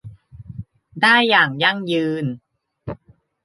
[1.01, 2.25] ได้อย่างยั่งยืน